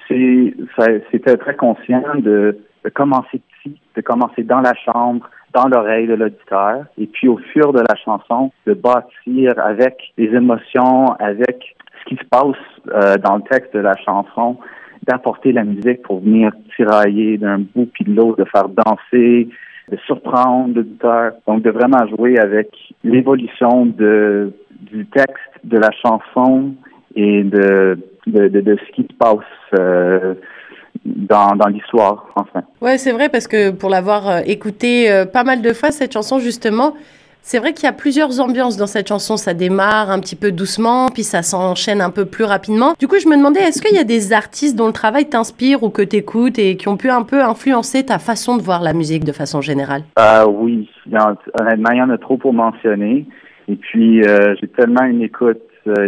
c'était 0.08 1.38
très 1.38 1.56
conscient 1.56 2.04
de, 2.16 2.58
de 2.84 2.90
commencer 2.90 3.42
petit, 3.64 3.80
de 3.96 4.02
commencer 4.02 4.44
dans 4.44 4.62
la 4.62 4.74
chambre, 4.76 5.30
dans 5.54 5.68
l'oreille 5.68 6.08
de 6.08 6.14
l'auditeur, 6.14 6.86
et 6.98 7.08
puis 7.08 7.28
au 7.28 7.38
fur 7.38 7.74
de 7.74 7.80
la 7.80 7.96
chanson, 7.96 8.52
de 8.68 8.74
bâtir 8.74 9.54
avec 9.58 10.14
les 10.18 10.28
émotions, 10.28 11.14
avec 11.20 11.76
ce 12.00 12.10
qui 12.10 12.16
se 12.16 12.26
passe 12.30 12.56
euh, 12.94 13.18
dans 13.18 13.38
le 13.38 13.44
texte 13.44 13.74
de 13.74 13.80
la 13.80 13.96
chanson, 13.98 14.58
d'apporter 15.04 15.52
la 15.52 15.64
musique 15.64 16.02
pour 16.04 16.20
venir 16.20 16.52
tirailler 16.76 17.38
d'un 17.38 17.60
bout 17.60 17.90
puis 17.92 18.06
de 18.06 18.14
l'autre, 18.14 18.44
de 18.44 18.50
faire 18.50 18.70
danser, 18.70 19.50
de 19.90 19.98
surprendre 20.06 20.76
l'auditeur. 20.76 21.34
Donc 21.48 21.64
de 21.64 21.72
vraiment 21.72 22.06
jouer 22.08 22.38
avec 22.38 22.70
l'évolution 23.04 23.86
de 23.86 24.54
du 24.80 25.06
texte, 25.08 25.60
de 25.64 25.78
la 25.78 25.92
chanson 25.92 26.74
et 27.16 27.44
de 27.44 27.98
de, 28.28 28.48
de, 28.48 28.62
de 28.62 28.78
ce 28.78 28.92
qui 28.94 29.04
se 29.04 29.16
passe 29.18 29.40
euh, 29.80 30.36
dans, 31.06 31.56
dans 31.56 31.68
l'histoire, 31.68 32.28
enfin. 32.36 32.64
Ouais, 32.82 32.98
c'est 32.98 33.12
vrai, 33.12 33.30
parce 33.30 33.48
que 33.48 33.72
pour 33.72 33.90
l'avoir 33.90 34.30
euh, 34.30 34.40
écouté 34.46 35.12
euh, 35.12 35.26
pas 35.26 35.44
mal 35.44 35.62
de 35.62 35.74
fois, 35.74 35.92
cette 35.92 36.14
chanson, 36.14 36.40
justement, 36.40 36.96
c'est 37.42 37.58
vrai 37.58 37.74
qu'il 37.74 37.86
y 37.86 37.88
a 37.88 37.94
plusieurs 37.94 38.40
ambiances 38.42 38.78
dans 38.78 38.86
cette 38.86 39.08
chanson. 39.08 39.38
Ça 39.38 39.54
démarre 39.54 40.12
un 40.12 40.20
petit 40.20 40.36
peu 40.36 40.52
doucement, 40.52 41.08
puis 41.08 41.24
ça 41.24 41.42
s'enchaîne 41.42 42.02
un 42.02 42.10
peu 42.10 42.26
plus 42.26 42.44
rapidement. 42.44 42.94
Du 43.00 43.08
coup, 43.08 43.18
je 43.18 43.28
me 43.28 43.38
demandais, 43.38 43.62
est-ce 43.62 43.82
qu'il 43.82 43.96
y 43.96 44.00
a 44.00 44.04
des 44.04 44.34
artistes 44.34 44.76
dont 44.76 44.88
le 44.88 44.94
travail 44.94 45.30
t'inspire 45.30 45.84
ou 45.84 45.90
que 45.90 46.02
t'écoutes 46.02 46.60
et 46.60 46.76
qui 46.76 46.88
ont 46.90 46.98
pu 46.98 47.10
un 47.10 47.24
peu 47.24 47.42
influencer 47.42 48.06
ta 48.06 48.20
façon 48.20 48.58
de 48.58 48.62
voir 48.62 48.82
la 48.82 48.94
musique 48.94 49.24
de 49.24 49.32
façon 49.32 49.62
générale? 49.62 50.04
Euh, 50.20 50.46
oui, 50.48 50.90
honnêtement, 51.60 51.92
il 51.92 51.98
y 51.98 52.02
en 52.02 52.10
a 52.10 52.18
trop 52.18 52.38
pour 52.38 52.54
mentionner. 52.54 53.26
Et 53.68 53.76
puis, 53.76 54.22
euh, 54.24 54.56
j'ai 54.60 54.68
tellement 54.68 55.06
une 55.06 55.22
écoute 55.22 55.62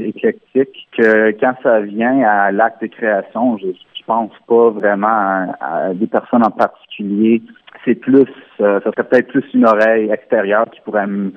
éclectique 0.03 0.88
que 0.97 1.31
quand 1.39 1.53
ça 1.63 1.81
vient 1.81 2.21
à 2.21 2.51
l'acte 2.51 2.81
de 2.81 2.88
création, 2.88 3.57
je, 3.57 3.67
je 4.01 4.05
pense 4.05 4.31
pas 4.47 4.69
vraiment 4.71 5.55
à, 5.59 5.93
des 5.93 6.07
personnes 6.07 6.43
en 6.45 6.51
particulier. 6.51 7.41
C'est 7.85 7.95
plus, 7.95 8.25
euh, 8.59 8.79
ça 8.81 8.91
serait 8.91 9.03
peut-être 9.03 9.27
plus 9.27 9.45
une 9.53 9.65
oreille 9.65 10.09
extérieure 10.11 10.65
qui 10.71 10.81
pourrait 10.81 11.07
me 11.07 11.31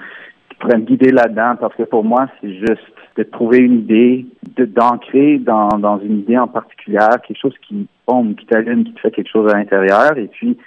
guider 0.78 1.10
là-dedans 1.10 1.56
parce 1.60 1.74
que 1.74 1.82
pour 1.84 2.04
moi, 2.04 2.26
c'est 2.40 2.52
juste 2.52 2.94
de 3.16 3.22
trouver 3.22 3.58
une 3.58 3.74
idée, 3.74 4.26
de 4.56 4.64
d'ancrer 4.64 5.38
dans, 5.38 6.00
une 6.02 6.20
idée 6.20 6.38
en 6.38 6.48
particulier, 6.48 6.98
quelque 7.26 7.40
chose 7.40 7.54
qui 7.66 7.86
bombe, 8.06 8.34
qui 8.34 8.46
t'allume, 8.46 8.84
qui 8.84 8.92
te 8.92 9.00
fait 9.00 9.10
quelque 9.10 9.30
chose 9.30 9.52
à 9.52 9.56
l'intérieur, 9.56 10.18
et 10.18 10.26
puis 10.26 10.58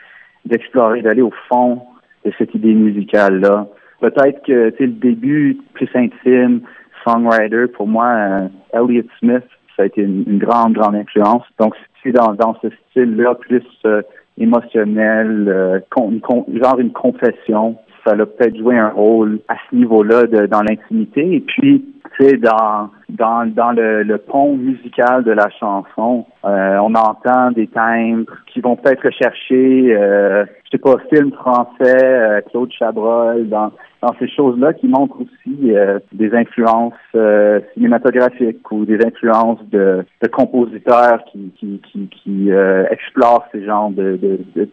d'explorer, 0.45 1.01
d'aller 1.01 1.21
au 1.21 1.33
fond 1.49 1.81
de 2.25 2.31
cette 2.37 2.53
idée 2.55 2.73
musicale-là. 2.73 3.67
Peut-être 3.99 4.45
que 4.45 4.73
le 4.79 4.87
début 4.87 5.57
plus 5.73 5.89
intime, 5.93 6.61
songwriter, 7.07 7.67
pour 7.67 7.87
moi, 7.87 8.07
euh, 8.07 8.47
Elliott 8.73 9.07
Smith, 9.19 9.43
ça 9.75 9.83
a 9.83 9.85
été 9.85 10.01
une, 10.01 10.39
grande, 10.39 10.73
grande 10.73 10.95
influence. 10.95 11.43
Donc, 11.59 11.75
c'est 12.03 12.11
dans, 12.11 12.33
dans 12.33 12.55
ce 12.61 12.67
style-là, 12.89 13.35
plus 13.35 13.63
euh, 13.85 14.01
émotionnel, 14.37 15.47
euh, 15.47 15.79
genre 15.95 16.79
une 16.79 16.91
confession, 16.91 17.77
ça 18.05 18.13
a 18.13 18.25
peut-être 18.25 18.57
joué 18.57 18.77
un 18.77 18.89
rôle 18.89 19.39
à 19.47 19.55
ce 19.69 19.75
niveau-là 19.75 20.23
dans 20.47 20.61
l'intimité. 20.61 21.35
Et 21.35 21.39
puis, 21.41 21.85
tu 22.17 22.25
sais, 22.25 22.37
dans, 22.37 22.89
dans, 23.09 23.45
dans 23.45 23.71
le, 23.71 24.03
le, 24.03 24.17
pont 24.17 24.55
musical 24.55 25.23
de 25.23 25.31
la 25.31 25.49
chanson, 25.59 26.25
euh, 26.45 26.77
on 26.77 26.95
entend 26.95 27.51
des 27.51 27.67
timbres 27.67 28.31
qui 28.47 28.61
vont 28.61 28.75
peut-être 28.75 29.09
chercher, 29.11 29.95
euh, 29.95 30.45
je 30.65 30.71
sais 30.71 30.77
pas, 30.77 30.95
film 31.09 31.31
français, 31.33 31.97
euh, 32.03 32.41
Claude 32.49 32.71
Chabrol, 32.71 33.49
dans, 33.49 33.71
dans 34.01 34.13
ces 34.19 34.27
choses-là 34.27 34.73
qui 34.73 34.87
montrent 34.87 35.21
aussi 35.21 35.71
euh, 35.71 35.99
des 36.13 36.33
influences 36.33 36.93
euh, 37.15 37.59
cinématographiques 37.73 38.71
ou 38.71 38.85
des 38.85 39.03
influences 39.05 39.59
de, 39.71 40.05
de 40.21 40.27
compositeurs 40.27 41.23
qui, 41.31 41.51
qui, 41.59 41.81
qui, 41.91 42.07
qui 42.07 42.49
explorent 42.89 43.45
ces 43.51 43.65
genres 43.65 43.91
de, 43.91 44.17
de, 44.21 44.39
de 44.55 44.69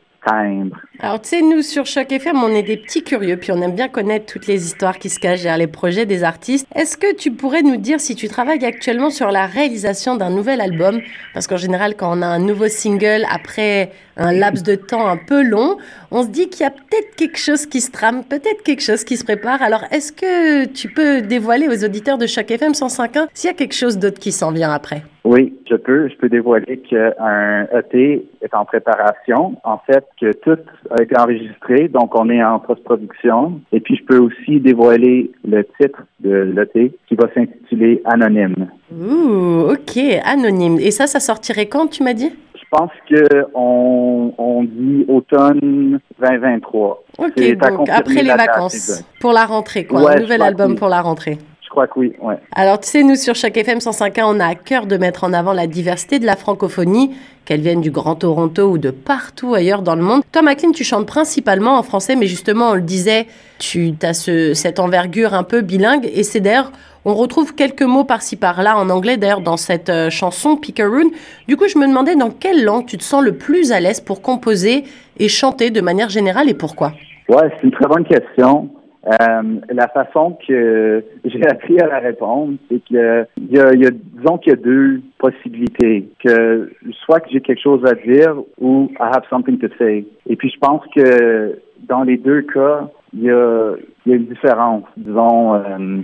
Alors, 1.00 1.20
tu 1.20 1.28
sais, 1.28 1.42
nous, 1.42 1.60
sur 1.60 1.84
Choc 1.84 2.10
FM, 2.10 2.42
on 2.42 2.48
est 2.48 2.62
des 2.62 2.78
petits 2.78 3.02
curieux, 3.02 3.36
puis 3.36 3.52
on 3.52 3.60
aime 3.60 3.74
bien 3.74 3.88
connaître 3.88 4.26
toutes 4.32 4.46
les 4.46 4.64
histoires 4.64 4.98
qui 4.98 5.10
se 5.10 5.18
cachent 5.18 5.42
derrière 5.42 5.58
les 5.58 5.66
projets 5.66 6.06
des 6.06 6.24
artistes. 6.24 6.66
Est-ce 6.74 6.96
que 6.96 7.14
tu 7.14 7.30
pourrais 7.30 7.62
nous 7.62 7.76
dire 7.76 8.00
si 8.00 8.14
tu 8.14 8.28
travailles 8.28 8.64
actuellement 8.64 9.10
sur 9.10 9.30
la 9.30 9.46
réalisation 9.46 10.16
d'un 10.16 10.30
nouvel 10.30 10.60
album? 10.60 11.00
Parce 11.34 11.46
qu'en 11.46 11.58
général, 11.58 11.94
quand 11.94 12.16
on 12.16 12.22
a 12.22 12.26
un 12.26 12.38
nouveau 12.38 12.68
single 12.68 13.26
après 13.30 13.92
un 14.16 14.32
laps 14.32 14.62
de 14.62 14.76
temps 14.76 15.06
un 15.06 15.16
peu 15.16 15.42
long, 15.42 15.76
on 16.10 16.22
se 16.22 16.28
dit 16.28 16.48
qu'il 16.48 16.62
y 16.62 16.66
a 16.66 16.70
peut-être 16.70 17.16
quelque 17.16 17.38
chose 17.38 17.66
qui 17.66 17.80
se 17.80 17.90
trame, 17.90 18.24
peut-être 18.24 18.62
quelque 18.62 18.82
chose 18.82 19.04
qui 19.04 19.16
se 19.16 19.24
prépare. 19.24 19.60
Alors, 19.62 19.84
est-ce 19.90 20.12
que 20.12 20.64
tu 20.66 20.88
peux 20.88 21.20
dévoiler 21.20 21.68
aux 21.68 21.84
auditeurs 21.84 22.18
de 22.18 22.26
Choc 22.26 22.50
FM 22.50 22.72
105.1 22.72 23.26
s'il 23.34 23.48
y 23.48 23.52
a 23.52 23.56
quelque 23.56 23.74
chose 23.74 23.98
d'autre 23.98 24.20
qui 24.20 24.32
s'en 24.32 24.52
vient 24.52 24.72
après? 24.72 25.02
Oui, 25.24 25.54
je 25.70 25.76
peux. 25.76 26.08
Je 26.08 26.16
peux 26.16 26.28
dévoiler 26.28 26.78
qu'un 26.78 27.66
EP 27.74 28.26
est 28.42 28.54
en 28.54 28.66
préparation. 28.66 29.56
En 29.64 29.78
fait, 29.78 30.04
que 30.20 30.32
tout 30.32 30.58
a 30.90 31.02
été 31.02 31.18
enregistré, 31.18 31.88
donc 31.88 32.14
on 32.14 32.28
est 32.28 32.44
en 32.44 32.58
post-production. 32.58 33.60
Et 33.72 33.80
puis, 33.80 33.96
je 33.96 34.04
peux 34.04 34.18
aussi 34.18 34.60
dévoiler 34.60 35.30
le 35.48 35.64
titre 35.80 36.02
de 36.20 36.52
l'EP 36.54 36.92
qui 37.08 37.14
va 37.14 37.32
s'intituler 37.32 38.02
Anonyme. 38.04 38.68
Ouh, 38.92 39.70
ok, 39.72 39.98
Anonyme. 40.24 40.78
Et 40.78 40.90
ça, 40.90 41.06
ça 41.06 41.20
sortirait 41.20 41.66
quand, 41.66 41.86
tu 41.86 42.02
m'as 42.02 42.12
dit? 42.12 42.30
Je 42.54 42.64
pense 42.70 42.90
qu'on 43.08 44.34
on 44.36 44.64
dit 44.64 45.06
automne 45.08 46.00
2023. 46.20 47.04
Ok, 47.18 47.56
donc 47.56 47.88
après 47.88 48.22
les 48.22 48.34
vacances, 48.34 49.04
pour 49.20 49.32
la 49.32 49.46
rentrée, 49.46 49.86
quoi. 49.86 50.12
un 50.12 50.20
nouvel 50.20 50.42
album 50.42 50.74
pour 50.74 50.88
la 50.88 51.00
rentrée 51.00 51.38
crois 51.74 51.88
que 51.88 51.98
oui. 51.98 52.12
Ouais. 52.22 52.36
Alors, 52.52 52.78
tu 52.80 52.88
sais, 52.88 53.02
nous, 53.02 53.16
sur 53.16 53.34
chaque 53.34 53.56
FM 53.56 53.78
105.1, 53.78 54.22
on 54.26 54.38
a 54.38 54.46
à 54.46 54.54
cœur 54.54 54.86
de 54.86 54.96
mettre 54.96 55.24
en 55.24 55.32
avant 55.32 55.52
la 55.52 55.66
diversité 55.66 56.20
de 56.20 56.26
la 56.26 56.36
francophonie, 56.36 57.14
qu'elle 57.44 57.60
vienne 57.60 57.80
du 57.80 57.90
Grand 57.90 58.14
Toronto 58.14 58.70
ou 58.70 58.78
de 58.78 58.90
partout 58.90 59.54
ailleurs 59.54 59.82
dans 59.82 59.96
le 59.96 60.02
monde. 60.02 60.22
Toi, 60.32 60.42
Maclean, 60.42 60.70
tu 60.70 60.84
chantes 60.84 61.06
principalement 61.06 61.76
en 61.76 61.82
français, 61.82 62.14
mais 62.14 62.26
justement, 62.26 62.70
on 62.70 62.74
le 62.74 62.80
disait, 62.80 63.26
tu 63.58 63.92
as 64.02 64.14
ce, 64.14 64.54
cette 64.54 64.78
envergure 64.78 65.34
un 65.34 65.42
peu 65.42 65.60
bilingue, 65.60 66.08
et 66.14 66.22
c'est 66.22 66.40
d'ailleurs... 66.40 66.72
On 67.06 67.12
retrouve 67.12 67.54
quelques 67.54 67.82
mots 67.82 68.04
par-ci 68.04 68.34
par-là 68.34 68.78
en 68.78 68.88
anglais 68.88 69.18
d'ailleurs 69.18 69.42
dans 69.42 69.58
cette 69.58 69.90
euh, 69.90 70.08
chanson 70.08 70.56
Pickeroon. 70.56 71.10
Du 71.48 71.58
coup, 71.58 71.68
je 71.68 71.76
me 71.76 71.86
demandais 71.86 72.16
dans 72.16 72.30
quelle 72.30 72.64
langue 72.64 72.86
tu 72.86 72.96
te 72.96 73.02
sens 73.02 73.22
le 73.22 73.34
plus 73.34 73.72
à 73.72 73.80
l'aise 73.80 74.00
pour 74.00 74.22
composer 74.22 74.84
et 75.18 75.28
chanter 75.28 75.68
de 75.68 75.82
manière 75.82 76.08
générale 76.08 76.48
et 76.48 76.54
pourquoi? 76.54 76.94
Ouais, 77.28 77.52
c'est 77.56 77.64
une 77.64 77.72
très 77.72 77.86
bonne 77.86 78.06
question. 78.06 78.70
Euh, 79.06 79.42
la 79.68 79.88
façon 79.88 80.38
que 80.46 81.04
j'ai 81.24 81.46
appris 81.46 81.78
à 81.80 81.86
la 81.86 81.98
répondre, 81.98 82.54
c'est 82.70 82.82
que 82.88 83.26
il 83.36 83.52
y 83.52 83.58
a, 83.58 83.74
y 83.74 83.86
a, 83.86 83.90
disons 83.90 84.38
qu'il 84.38 84.50
y 84.50 84.54
a 84.54 84.56
deux 84.56 85.02
possibilités. 85.18 86.08
Que 86.24 86.72
soit 87.04 87.20
que 87.20 87.30
j'ai 87.30 87.40
quelque 87.40 87.60
chose 87.60 87.84
à 87.84 87.94
dire 87.94 88.34
ou 88.58 88.90
I 88.98 89.10
have 89.14 89.24
something 89.28 89.58
to 89.58 89.68
say. 89.78 90.06
Et 90.26 90.36
puis 90.36 90.50
je 90.50 90.58
pense 90.58 90.82
que 90.96 91.58
dans 91.86 92.02
les 92.02 92.16
deux 92.16 92.42
cas, 92.42 92.88
il 93.12 93.24
y 93.24 93.30
a, 93.30 93.74
y 94.06 94.12
a 94.12 94.16
une 94.16 94.26
différence, 94.26 94.84
disons, 94.96 95.54
euh, 95.54 96.00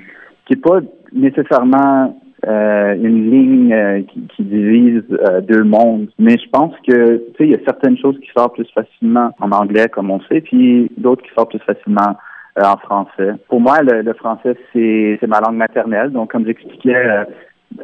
qui 0.47 0.55
est 0.55 0.63
pas 0.63 0.81
nécessairement 1.13 2.21
euh, 2.47 2.95
une 2.95 3.31
ligne 3.31 3.73
euh, 3.73 4.03
qui, 4.03 4.21
qui, 4.35 4.43
divise 4.45 5.03
euh, 5.29 5.43
deux 5.43 5.63
mondes. 5.63 6.09
Mais 6.19 6.39
je 6.39 6.49
pense 6.51 6.75
que 6.89 7.19
tu 7.19 7.37
sais, 7.37 7.45
il 7.45 7.51
y 7.51 7.55
a 7.55 7.65
certaines 7.67 7.99
choses 7.99 8.19
qui 8.19 8.31
sortent 8.35 8.55
plus 8.55 8.69
facilement 8.75 9.31
en 9.41 9.51
anglais, 9.51 9.89
comme 9.89 10.11
on 10.11 10.21
sait, 10.23 10.41
puis 10.41 10.91
d'autres 10.97 11.23
qui 11.23 11.31
sortent 11.35 11.51
plus 11.51 11.59
facilement 11.61 12.17
en 12.57 12.77
français. 12.77 13.33
Pour 13.49 13.61
moi, 13.61 13.81
le, 13.83 14.13
français, 14.15 14.57
c'est 14.73 15.27
ma 15.27 15.41
langue 15.41 15.57
maternelle. 15.57 16.11
Donc, 16.11 16.33
comme 16.33 16.47
j'expliquais 16.47 16.95
euh, 16.95 17.25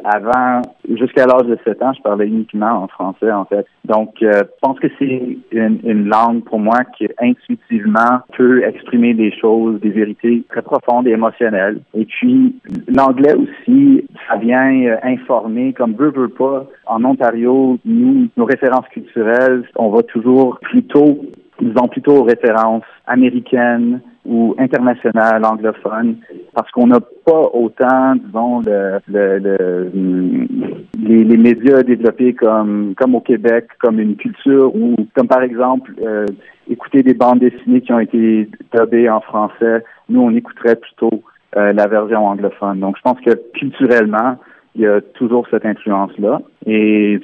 avant, 0.03 0.61
jusqu'à 0.89 1.25
l'âge 1.25 1.47
de 1.47 1.57
7 1.63 1.81
ans, 1.81 1.93
je 1.93 2.01
parlais 2.01 2.27
uniquement 2.27 2.83
en 2.83 2.87
français, 2.87 3.31
en 3.31 3.45
fait. 3.45 3.65
Donc, 3.85 4.15
euh, 4.21 4.31
je 4.35 4.59
pense 4.61 4.79
que 4.79 4.87
c'est 4.99 5.37
une, 5.51 5.79
une, 5.83 6.07
langue 6.07 6.43
pour 6.43 6.59
moi 6.59 6.83
qui 6.97 7.07
intuitivement 7.19 8.19
peut 8.35 8.63
exprimer 8.63 9.13
des 9.13 9.31
choses, 9.31 9.79
des 9.79 9.89
vérités 9.89 10.43
très 10.49 10.61
profondes 10.61 11.07
et 11.07 11.11
émotionnelles. 11.11 11.79
Et 11.93 12.05
puis, 12.05 12.59
l'anglais 12.87 13.33
aussi, 13.33 14.05
ça 14.27 14.37
vient 14.37 14.97
informer, 15.03 15.73
comme 15.73 15.93
veut, 15.93 16.11
veut 16.11 16.29
pas. 16.29 16.65
En 16.85 17.03
Ontario, 17.03 17.79
nous, 17.85 18.27
nos 18.35 18.45
références 18.45 18.87
culturelles, 18.89 19.63
on 19.75 19.89
va 19.89 20.03
toujours 20.03 20.59
plutôt, 20.61 21.19
disons 21.59 21.87
plutôt 21.87 22.17
aux 22.17 22.23
références 22.23 22.83
américaines, 23.05 24.01
ou 24.27 24.55
international 24.59 25.45
anglophone 25.45 26.17
parce 26.53 26.69
qu'on 26.71 26.87
n'a 26.87 26.99
pas 26.99 27.49
autant, 27.53 28.15
disons, 28.15 28.61
le, 28.61 28.99
le, 29.07 29.89
les, 30.99 31.23
les, 31.23 31.37
médias 31.37 31.81
développés 31.83 32.33
comme 32.33 32.93
comme 32.95 33.15
au 33.15 33.21
Québec, 33.21 33.67
comme 33.79 33.99
une 33.99 34.15
culture 34.15 34.75
ou 34.75 34.95
comme 35.15 35.27
par 35.27 35.41
exemple 35.41 35.93
euh, 36.01 36.25
écouter 36.69 37.03
des 37.03 37.13
bandes 37.13 37.39
dessinées 37.39 37.81
qui 37.81 37.93
ont 37.93 37.99
été 37.99 38.49
dubbées 38.73 39.09
en 39.09 39.21
français. 39.21 39.83
Nous, 40.09 40.21
on 40.21 40.35
écouterait 40.35 40.75
plutôt 40.75 41.23
euh, 41.55 41.71
la 41.71 41.87
version 41.87 42.27
anglophone. 42.27 42.79
Donc, 42.79 42.97
je 42.97 43.01
pense 43.01 43.19
que 43.21 43.31
culturellement, 43.53 44.37
il 44.75 44.81
y 44.81 44.87
a 44.87 45.01
toujours 45.01 45.47
cette 45.49 45.65
influence-là 45.65 46.41
et 46.65 47.19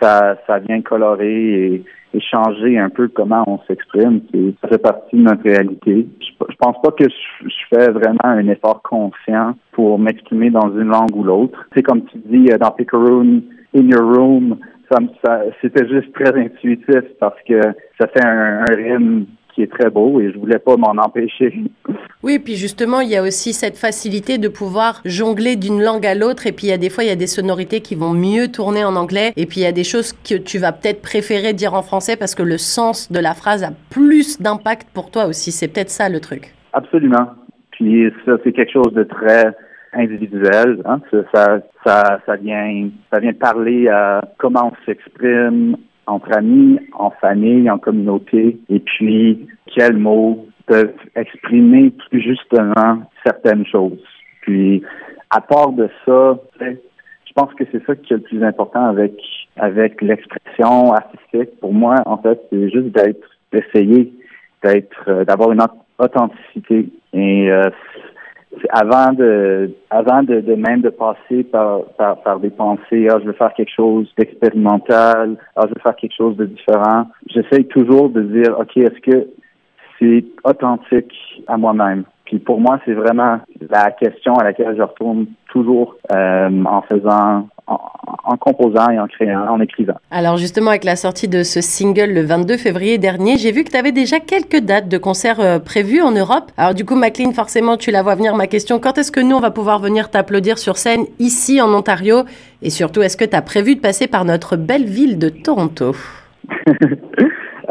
ça, 0.00 0.36
ça 0.46 0.58
vient 0.58 0.80
colorer 0.80 1.74
et 1.74 1.84
et 2.14 2.20
changer 2.20 2.78
un 2.78 2.90
peu 2.90 3.08
comment 3.08 3.44
on 3.46 3.58
s'exprime. 3.66 4.20
Ça 4.60 4.68
fait 4.68 4.78
partie 4.78 5.16
de 5.16 5.22
notre 5.22 5.42
réalité. 5.42 6.06
Je, 6.20 6.44
je 6.48 6.56
pense 6.58 6.76
pas 6.82 6.90
que 6.92 7.04
je, 7.08 7.48
fais 7.70 7.90
vraiment 7.90 8.24
un 8.24 8.46
effort 8.48 8.82
conscient 8.82 9.54
pour 9.72 9.98
m'exprimer 9.98 10.50
dans 10.50 10.70
une 10.76 10.88
langue 10.88 11.14
ou 11.14 11.24
l'autre. 11.24 11.66
C'est 11.74 11.82
comme 11.82 12.04
tu 12.04 12.18
dis 12.26 12.52
euh, 12.52 12.58
dans 12.58 12.70
Picaroon, 12.70 13.42
In 13.74 13.88
Your 13.88 14.14
Room, 14.14 14.58
ça, 14.90 14.98
ça 15.24 15.42
c'était 15.60 15.88
juste 15.88 16.12
très 16.12 16.38
intuitif 16.38 17.02
parce 17.18 17.40
que 17.48 17.60
ça 17.98 18.06
fait 18.08 18.24
un, 18.24 18.64
un 18.68 18.74
rime 18.74 19.26
qui 19.54 19.62
est 19.62 19.70
très 19.70 19.90
beau 19.90 20.20
et 20.20 20.32
je 20.32 20.38
voulais 20.38 20.58
pas 20.58 20.76
m'en 20.76 20.92
empêcher. 21.02 21.54
Oui, 22.22 22.38
puis 22.38 22.54
justement, 22.54 23.00
il 23.00 23.10
y 23.10 23.16
a 23.16 23.22
aussi 23.22 23.52
cette 23.52 23.76
facilité 23.76 24.38
de 24.38 24.48
pouvoir 24.48 25.00
jongler 25.04 25.56
d'une 25.56 25.82
langue 25.82 26.06
à 26.06 26.14
l'autre 26.14 26.46
et 26.46 26.52
puis 26.52 26.68
il 26.68 26.70
y 26.70 26.72
a 26.72 26.78
des 26.78 26.90
fois, 26.90 27.04
il 27.04 27.08
y 27.08 27.12
a 27.12 27.16
des 27.16 27.26
sonorités 27.26 27.80
qui 27.80 27.94
vont 27.94 28.12
mieux 28.12 28.48
tourner 28.48 28.84
en 28.84 28.96
anglais 28.96 29.32
et 29.36 29.46
puis 29.46 29.60
il 29.60 29.64
y 29.64 29.66
a 29.66 29.72
des 29.72 29.84
choses 29.84 30.12
que 30.12 30.36
tu 30.36 30.58
vas 30.58 30.72
peut-être 30.72 31.02
préférer 31.02 31.52
dire 31.52 31.74
en 31.74 31.82
français 31.82 32.16
parce 32.16 32.34
que 32.34 32.42
le 32.42 32.58
sens 32.58 33.10
de 33.10 33.18
la 33.18 33.34
phrase 33.34 33.64
a 33.64 33.70
plus 33.90 34.40
d'impact 34.40 34.88
pour 34.94 35.10
toi 35.10 35.26
aussi. 35.26 35.52
C'est 35.52 35.68
peut-être 35.68 35.90
ça 35.90 36.08
le 36.08 36.20
truc. 36.20 36.54
Absolument. 36.72 37.30
Puis 37.72 38.10
ça, 38.24 38.32
c'est 38.44 38.52
quelque 38.52 38.72
chose 38.72 38.92
de 38.94 39.02
très 39.02 39.54
individuel. 39.92 40.82
Hein? 40.84 41.00
Ça, 41.10 41.60
ça, 41.84 42.20
ça, 42.24 42.36
vient, 42.36 42.88
ça 43.12 43.20
vient 43.20 43.32
parler 43.32 43.88
à 43.88 44.22
comment 44.38 44.72
on 44.72 44.84
s'exprime, 44.86 45.76
entre 46.06 46.36
amis, 46.36 46.78
en 46.92 47.10
famille, 47.10 47.70
en 47.70 47.78
communauté, 47.78 48.58
et 48.68 48.80
puis 48.80 49.46
quels 49.74 49.96
mots 49.96 50.46
peuvent 50.66 50.92
exprimer 51.16 51.92
plus 52.08 52.20
justement 52.20 53.02
certaines 53.24 53.66
choses. 53.66 54.02
Puis, 54.42 54.82
à 55.30 55.40
part 55.40 55.72
de 55.72 55.88
ça, 56.04 56.38
je 56.60 57.32
pense 57.34 57.52
que 57.54 57.64
c'est 57.72 57.84
ça 57.86 57.96
qui 57.96 58.12
est 58.12 58.16
le 58.16 58.22
plus 58.22 58.44
important 58.44 58.84
avec 58.84 59.14
avec 59.56 60.00
l'expression 60.00 60.92
artistique. 60.92 61.58
Pour 61.60 61.72
moi, 61.72 61.96
en 62.06 62.18
fait, 62.18 62.40
c'est 62.50 62.70
juste 62.70 62.88
d'être, 62.88 63.26
d'essayer 63.52 64.12
d'être, 64.62 65.04
euh, 65.08 65.24
d'avoir 65.24 65.52
une 65.52 65.62
authenticité. 65.98 66.88
Et 67.12 67.50
euh, 67.50 67.70
avant 68.70 69.12
de 69.12 69.70
avant 69.90 70.22
de, 70.22 70.40
de, 70.40 70.54
même 70.54 70.82
de 70.82 70.90
passer 70.90 71.42
par, 71.44 71.82
par, 71.98 72.22
par 72.22 72.40
des 72.40 72.50
pensées 72.50 73.08
ah 73.10 73.18
je 73.20 73.26
veux 73.26 73.32
faire 73.32 73.52
quelque 73.54 73.72
chose 73.74 74.12
d'expérimental 74.18 75.36
ah 75.56 75.62
je 75.64 75.68
veux 75.68 75.80
faire 75.82 75.96
quelque 75.96 76.16
chose 76.16 76.36
de 76.36 76.46
différent. 76.46 77.06
J'essaye 77.26 77.66
toujours 77.66 78.10
de 78.10 78.22
dire 78.22 78.58
ok 78.58 78.76
est-ce 78.76 79.00
que 79.00 79.28
c'est 79.98 80.24
authentique 80.44 81.14
à 81.46 81.56
moi-même? 81.56 82.04
Puis 82.24 82.38
pour 82.38 82.60
moi 82.60 82.78
c'est 82.84 82.94
vraiment 82.94 83.40
la 83.70 83.90
question 83.92 84.34
à 84.34 84.44
laquelle 84.44 84.76
je 84.76 84.82
retourne 84.82 85.26
toujours 85.50 85.96
euh, 86.12 86.64
en 86.64 86.82
faisant 86.82 87.48
en, 87.66 88.36
composant 88.36 88.90
et 88.90 88.98
en 88.98 89.06
créant, 89.06 89.48
en 89.48 89.60
écrivant. 89.60 89.94
Alors 90.10 90.36
justement, 90.36 90.70
avec 90.70 90.84
la 90.84 90.96
sortie 90.96 91.28
de 91.28 91.42
ce 91.42 91.60
single 91.60 92.12
le 92.12 92.22
22 92.22 92.56
février 92.56 92.98
dernier, 92.98 93.36
j'ai 93.36 93.52
vu 93.52 93.64
que 93.64 93.70
tu 93.70 93.76
avais 93.76 93.92
déjà 93.92 94.20
quelques 94.20 94.60
dates 94.60 94.88
de 94.88 94.98
concerts 94.98 95.40
euh, 95.40 95.58
prévues 95.58 96.02
en 96.02 96.12
Europe. 96.12 96.50
Alors 96.56 96.74
du 96.74 96.84
coup, 96.84 96.96
McLean, 96.96 97.32
forcément, 97.32 97.76
tu 97.76 97.90
la 97.90 98.02
vois 98.02 98.14
venir. 98.14 98.34
Ma 98.34 98.46
question, 98.46 98.78
quand 98.78 98.98
est-ce 98.98 99.12
que 99.12 99.20
nous, 99.20 99.36
on 99.36 99.40
va 99.40 99.50
pouvoir 99.50 99.78
venir 99.78 100.10
t'applaudir 100.10 100.58
sur 100.58 100.76
scène 100.76 101.04
ici 101.18 101.60
en 101.60 101.72
Ontario? 101.72 102.24
Et 102.62 102.70
surtout, 102.70 103.02
est-ce 103.02 103.16
que 103.16 103.24
tu 103.24 103.36
as 103.36 103.42
prévu 103.42 103.74
de 103.74 103.80
passer 103.80 104.06
par 104.06 104.24
notre 104.24 104.56
belle 104.56 104.84
ville 104.84 105.18
de 105.18 105.28
Toronto? 105.28 105.94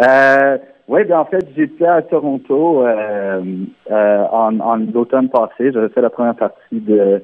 Euh, 0.02 0.58
oui, 0.88 1.04
bien 1.06 1.20
en 1.20 1.26
fait, 1.26 1.46
j'étais 1.56 1.86
à 1.86 2.02
Toronto 2.02 2.86
euh, 2.86 3.42
euh, 3.92 4.24
en, 4.32 4.60
en 4.60 4.76
l'automne 4.78 5.30
passé. 5.30 5.72
J'avais 5.72 5.90
fait 5.90 6.02
la 6.02 6.10
première 6.10 6.36
partie 6.36 6.80
de 6.80 7.22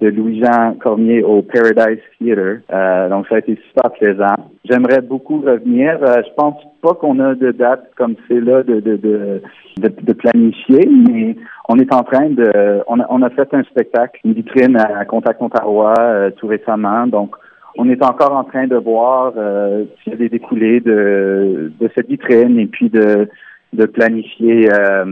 de 0.00 0.08
Louis-Jean 0.08 0.74
Cormier 0.80 1.22
au 1.22 1.42
Paradise 1.42 2.00
Theater. 2.18 2.60
Euh, 2.72 3.08
donc, 3.08 3.26
ça 3.28 3.36
a 3.36 3.38
été 3.38 3.58
super 3.68 3.90
plaisant. 3.92 4.36
J'aimerais 4.64 5.00
beaucoup 5.00 5.40
revenir. 5.40 5.98
Euh, 6.02 6.22
je 6.26 6.34
pense 6.36 6.56
pas 6.82 6.94
qu'on 6.94 7.18
a 7.18 7.34
de 7.34 7.50
date 7.50 7.90
comme 7.96 8.14
c'est 8.28 8.40
là 8.40 8.62
de, 8.62 8.80
de, 8.80 8.96
de, 8.96 9.42
de, 9.78 10.12
planifier, 10.12 10.88
mais 10.88 11.36
on 11.68 11.76
est 11.76 11.92
en 11.92 12.02
train 12.02 12.30
de... 12.30 12.82
On 12.86 13.00
a, 13.00 13.06
on 13.10 13.22
a 13.22 13.30
fait 13.30 13.52
un 13.52 13.64
spectacle, 13.64 14.20
une 14.24 14.34
vitrine 14.34 14.76
à 14.76 15.04
Contact 15.04 15.42
Ontario 15.42 15.88
euh, 15.98 16.30
tout 16.36 16.46
récemment. 16.46 17.06
Donc, 17.06 17.34
on 17.76 17.88
est 17.88 18.04
encore 18.04 18.32
en 18.36 18.44
train 18.44 18.66
de 18.66 18.76
voir 18.76 19.32
euh, 19.36 19.84
s'il 20.02 20.12
y 20.12 20.16
a 20.16 20.18
des 20.18 20.28
découlés 20.28 20.80
de, 20.80 21.72
de 21.80 21.90
cette 21.96 22.08
vitrine 22.08 22.58
et 22.58 22.66
puis 22.66 22.88
de, 22.88 23.28
de 23.72 23.86
planifier 23.86 24.70
euh, 24.72 25.04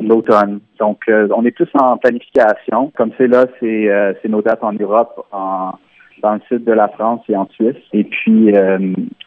l'automne. 0.00 0.60
Donc, 0.78 1.02
euh, 1.08 1.28
on 1.34 1.44
est 1.44 1.56
tous 1.56 1.68
en 1.74 1.96
planification. 1.96 2.92
Comme 2.96 3.12
c'est 3.16 3.28
là, 3.28 3.46
c'est 3.60 3.88
euh, 3.88 4.12
nos 4.28 4.42
dates 4.42 4.64
en 4.64 4.72
Europe, 4.72 5.26
dans 5.32 6.34
le 6.34 6.40
sud 6.48 6.64
de 6.64 6.72
la 6.72 6.88
France 6.88 7.20
et 7.28 7.36
en 7.36 7.48
Suisse. 7.48 7.76
Et 7.92 8.04
puis, 8.04 8.52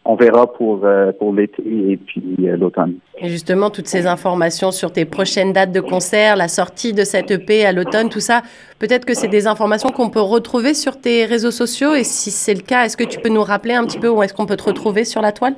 on 0.05 0.15
verra 0.15 0.53
pour, 0.53 0.87
pour 1.19 1.33
l'été 1.33 1.61
et 1.91 1.97
puis 1.97 2.37
l'automne. 2.39 2.95
Et 3.17 3.27
justement, 3.27 3.69
toutes 3.69 3.87
ces 3.87 4.07
informations 4.07 4.71
sur 4.71 4.93
tes 4.93 5.03
prochaines 5.03 5.51
dates 5.51 5.73
de 5.73 5.81
concert, 5.81 6.37
la 6.37 6.47
sortie 6.47 6.93
de 6.93 7.03
cette 7.03 7.31
EP 7.31 7.65
à 7.65 7.73
l'automne, 7.73 8.07
tout 8.07 8.21
ça, 8.21 8.43
peut-être 8.79 9.03
que 9.03 9.13
c'est 9.13 9.27
des 9.27 9.45
informations 9.45 9.89
qu'on 9.89 10.09
peut 10.09 10.21
retrouver 10.21 10.73
sur 10.73 11.01
tes 11.01 11.25
réseaux 11.25 11.51
sociaux. 11.51 11.95
Et 11.95 12.05
si 12.05 12.31
c'est 12.31 12.53
le 12.53 12.61
cas, 12.61 12.85
est-ce 12.85 12.95
que 12.95 13.03
tu 13.03 13.19
peux 13.19 13.29
nous 13.29 13.43
rappeler 13.43 13.73
un 13.73 13.83
petit 13.83 13.99
peu 13.99 14.07
où 14.07 14.23
est-ce 14.23 14.33
qu'on 14.33 14.45
peut 14.45 14.57
te 14.57 14.63
retrouver 14.63 15.03
sur 15.03 15.21
la 15.21 15.33
toile? 15.33 15.55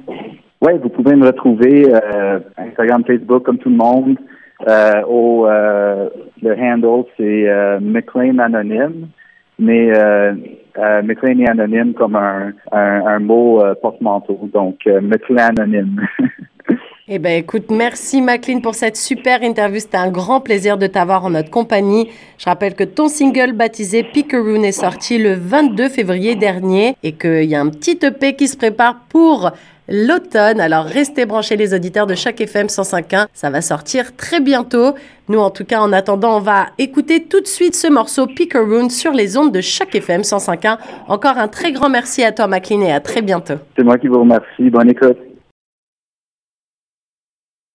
Oui, 0.68 0.74
vous 0.84 0.90
pouvez 0.90 1.16
me 1.16 1.28
retrouver 1.28 1.88
euh, 1.94 2.40
Instagram, 2.58 3.04
Facebook, 3.08 3.44
comme 3.44 3.58
tout 3.58 3.70
le 3.70 3.78
monde. 3.78 4.18
Euh, 4.68 5.02
au, 5.08 5.46
le 5.48 6.54
handle, 6.60 7.06
c'est 7.18 7.80
McLean 7.80 8.40
Anonyme 8.40 9.08
mais 9.60 9.90
euh, 9.96 10.34
euh, 10.78 11.02
McLean 11.02 11.40
est 11.40 11.50
anonyme 11.50 11.94
comme 11.94 12.16
un, 12.16 12.54
un, 12.72 13.20
mot 13.20 13.62
euh, 13.62 13.74
porte-manteau, 13.82 14.50
donc 14.54 14.80
euh, 14.88 15.02
McLean 15.02 15.56
anonyme. 15.58 16.08
Eh 17.10 17.20
bien, 17.20 17.38
écoute, 17.38 17.72
merci 17.72 18.22
McLean 18.22 18.60
pour 18.60 18.76
cette 18.76 18.98
super 18.98 19.42
interview. 19.42 19.80
C'était 19.80 19.96
un 19.96 20.12
grand 20.12 20.42
plaisir 20.42 20.78
de 20.78 20.88
t'avoir 20.88 21.24
en 21.24 21.30
notre 21.30 21.50
compagnie. 21.50 22.10
Je 22.38 22.44
rappelle 22.44 22.76
que 22.76 22.84
ton 22.84 23.08
single 23.08 23.54
baptisé 23.54 24.04
Pickeroon 24.04 24.62
est 24.64 24.74
sorti 24.74 25.18
le 25.18 25.32
22 25.32 25.88
février 25.88 26.36
dernier 26.36 26.98
et 27.04 27.14
qu'il 27.14 27.46
y 27.46 27.56
a 27.56 27.62
un 27.62 27.70
petit 27.70 27.98
EP 28.06 28.36
qui 28.36 28.50
se 28.50 28.58
prépare 28.58 29.00
pour 29.08 29.52
l'automne. 29.88 30.60
Alors 30.60 30.86
restez 30.86 31.26
branchés 31.26 31.56
les 31.56 31.74
auditeurs 31.74 32.08
de 32.08 32.16
chaque 32.16 32.42
FM 32.42 32.68
105.1. 32.68 33.28
Ça 33.34 33.50
va 33.50 33.62
sortir 33.62 34.16
très 34.16 34.40
bientôt. 34.40 34.96
Nous, 35.30 35.40
en 35.40 35.50
tout 35.50 35.66
cas, 35.66 35.82
en 35.82 35.92
attendant, 35.92 36.38
on 36.38 36.42
va 36.42 36.68
écouter 36.78 37.24
tout 37.24 37.42
de 37.42 37.48
suite 37.48 37.76
ce 37.76 37.88
morceau 37.88 38.28
Pickeroon 38.28 38.90
sur 38.90 39.12
les 39.12 39.38
ondes 39.38 39.52
de 39.52 39.62
chaque 39.62 39.94
FM 39.94 40.22
105.1. 40.22 40.78
Encore 41.08 41.38
un 41.38 41.48
très 41.48 41.72
grand 41.72 41.90
merci 41.90 42.24
à 42.24 42.32
toi, 42.32 42.48
McLean, 42.48 42.82
et 42.82 42.92
à 42.92 43.02
très 43.02 43.22
bientôt. 43.22 43.56
C'est 43.76 43.84
moi 43.84 43.98
qui 43.98 44.08
vous 44.08 44.20
remercie. 44.20 44.70
Bonne 44.70 44.90
écoute. 44.90 45.18